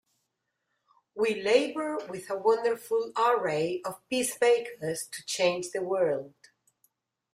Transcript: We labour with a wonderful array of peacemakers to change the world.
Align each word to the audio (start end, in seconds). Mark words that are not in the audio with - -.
We 1.13 1.39
labour 1.43 1.99
with 2.09 2.31
a 2.31 2.35
wonderful 2.35 3.11
array 3.15 3.83
of 3.85 4.01
peacemakers 4.09 5.07
to 5.11 5.23
change 5.27 5.69
the 5.69 5.83
world. 5.83 6.33